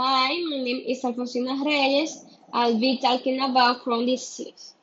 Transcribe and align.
Hi, 0.00 0.30
my 0.48 0.58
name 0.62 0.84
is 0.86 1.02
Alfonsina 1.02 1.58
Reyes. 1.66 2.24
I'll 2.52 2.78
be 2.78 3.00
talking 3.02 3.40
about 3.42 3.82
Crohn's 3.82 4.06
disease. 4.06 4.74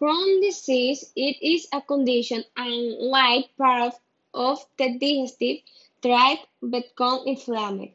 Crohn's 0.00 0.40
disease 0.40 1.12
it 1.14 1.36
is 1.42 1.68
a 1.74 1.82
condition 1.82 2.42
unlike 2.56 3.50
part 3.58 3.92
of 4.32 4.64
the 4.78 4.96
digestive 4.98 5.58
tract 6.00 6.46
become 6.70 7.20
inflamed. 7.26 7.90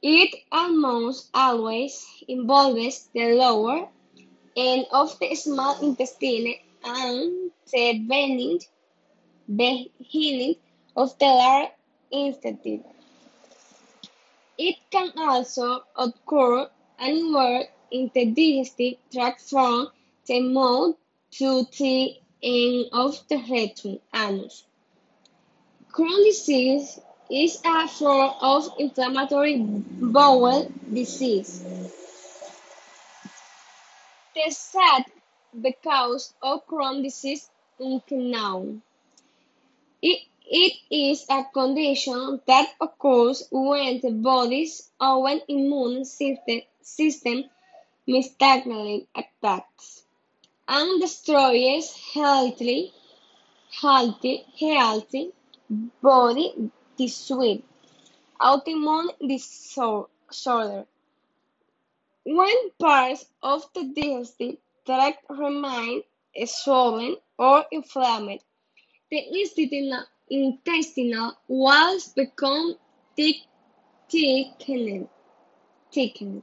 It 0.00 0.30
almost 0.52 1.28
always 1.34 2.06
involves 2.28 3.08
the 3.12 3.34
lower 3.34 3.88
end 4.56 4.86
of 4.92 5.18
the 5.18 5.34
small 5.34 5.74
intestine 5.82 6.54
and 6.84 7.50
the 7.72 7.98
beginning, 7.98 8.60
beginning 9.48 10.54
of 10.94 11.18
the 11.18 11.26
large 11.26 11.70
intestine. 12.12 12.84
It 14.64 14.76
can 14.92 15.10
also 15.18 15.82
occur 15.96 16.70
anywhere 16.96 17.64
in 17.90 18.12
the 18.14 18.26
digestive 18.26 18.94
tract 19.12 19.40
from 19.40 19.90
the 20.26 20.38
mouth 20.38 20.94
to 21.38 21.66
the 21.76 22.14
end 22.40 22.86
of 22.92 23.26
the 23.26 23.38
rectum 23.50 23.98
anus. 24.14 24.62
Crohn's 25.90 26.24
disease 26.26 27.00
is 27.28 27.60
a 27.64 27.88
form 27.88 28.34
of 28.40 28.68
inflammatory 28.78 29.56
bowel 29.58 30.70
disease. 30.94 31.64
The 34.36 34.46
exact 34.46 35.10
cause 35.82 36.34
of 36.40 36.64
Crohn's 36.68 37.02
disease 37.02 37.50
is 37.80 38.00
unknown. 38.12 38.82
It 40.00 40.20
it 40.46 40.74
is 40.90 41.24
a 41.30 41.44
condition 41.52 42.40
that 42.46 42.68
occurs 42.80 43.46
when 43.50 44.00
the 44.00 44.10
body's 44.10 44.90
own 45.00 45.40
immune 45.48 46.04
system 46.04 47.44
mistakenly 48.06 49.06
attacks 49.14 50.02
and 50.68 51.00
destroys 51.00 51.94
healthy, 52.14 52.92
healthy, 53.80 54.44
healthy 54.58 55.32
body 56.02 56.70
tissue. 56.96 57.62
Autoimmune 58.40 59.10
disorder. 59.26 60.86
When 62.24 62.70
parts 62.78 63.26
of 63.42 63.64
the 63.74 63.84
digestive 63.84 64.56
tract 64.84 65.24
remain 65.28 66.02
swollen 66.46 67.16
or 67.38 67.64
inflamed, 67.70 68.40
the 69.10 69.18
intestinal 69.18 70.04
intestinal 70.32 71.36
walls 71.46 72.08
become 72.08 72.76
thickened. 73.16 75.08
thickened. 75.92 76.42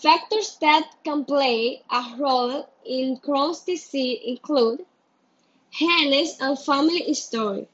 Factors 0.00 0.56
that 0.60 0.88
can 1.04 1.24
play 1.24 1.82
a 1.90 2.14
role 2.18 2.68
in 2.86 3.18
Crohn's 3.18 3.60
disease 3.64 4.20
include 4.24 4.86
genes 5.72 6.36
and 6.40 6.58
family 6.58 7.00
history. 7.00 7.68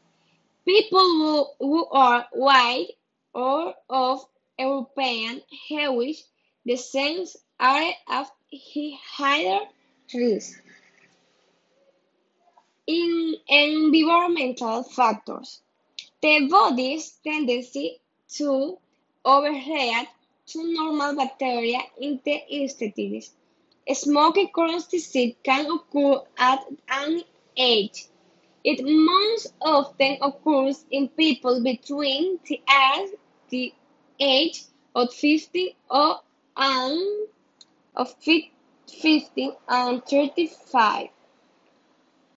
People 0.64 1.00
who, 1.00 1.46
who 1.60 1.86
are 1.86 2.26
white 2.32 2.88
or 3.34 3.74
of 3.90 4.26
European 4.58 5.42
Jewish 5.68 6.24
descent 6.66 7.28
are 7.60 7.92
at 8.08 8.30
higher 9.16 9.60
risk. 10.14 10.62
In 12.88 13.34
environmental 13.48 14.84
factors, 14.84 15.60
the 16.22 16.46
body's 16.48 17.18
tendency 17.24 18.00
to 18.36 18.78
overreact 19.24 20.06
to 20.46 20.72
normal 20.72 21.16
bacteria 21.16 21.80
in 22.00 22.20
the 22.24 22.40
intestines. 22.48 23.32
Smoking 23.92 24.50
Crohn's 24.54 24.86
disease 24.86 25.34
can 25.42 25.68
occur 25.68 26.22
at 26.38 26.64
any 26.88 27.26
age. 27.56 28.06
It 28.62 28.84
most 28.84 29.52
often 29.60 30.18
occurs 30.22 30.84
in 30.88 31.08
people 31.08 31.62
between 31.64 32.38
the 32.46 32.62
age, 32.70 33.10
the 33.48 33.74
age 34.20 34.62
of 34.94 35.12
50 35.12 35.76
or 35.90 36.20
and 36.56 37.28
of 37.96 38.14
50 38.22 39.52
and 39.68 40.04
35. 40.04 41.08